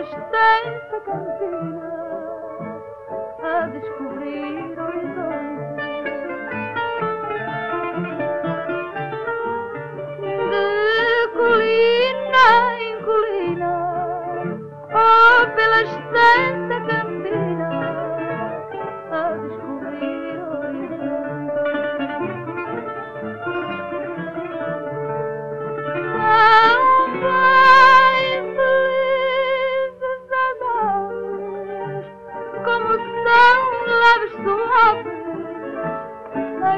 [0.00, 1.90] mas a cantina
[3.42, 5.49] a descobrir horizontes.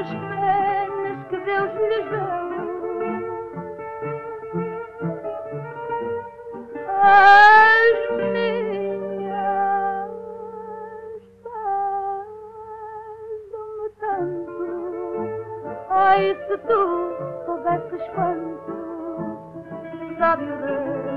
[0.03, 2.33] as penas que Deus lhes deu.
[7.05, 9.31] As minhas
[13.43, 14.67] pesam-me tanto,
[15.89, 16.81] ai se tu
[17.45, 18.73] soubesses quanto
[20.17, 21.12] sabe o Deus.